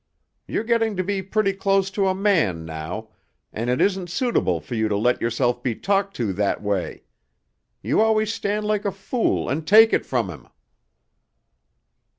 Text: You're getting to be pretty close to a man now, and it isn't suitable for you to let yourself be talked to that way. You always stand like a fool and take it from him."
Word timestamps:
You're 0.47 0.63
getting 0.63 0.95
to 0.95 1.03
be 1.03 1.21
pretty 1.21 1.53
close 1.53 1.91
to 1.91 2.07
a 2.07 2.15
man 2.15 2.65
now, 2.65 3.09
and 3.53 3.69
it 3.69 3.79
isn't 3.79 4.09
suitable 4.09 4.59
for 4.59 4.73
you 4.73 4.87
to 4.87 4.97
let 4.97 5.21
yourself 5.21 5.61
be 5.61 5.75
talked 5.75 6.15
to 6.15 6.33
that 6.33 6.59
way. 6.63 7.03
You 7.83 8.01
always 8.01 8.33
stand 8.33 8.65
like 8.65 8.83
a 8.83 8.91
fool 8.91 9.47
and 9.47 9.67
take 9.67 9.93
it 9.93 10.03
from 10.07 10.31
him." 10.31 10.47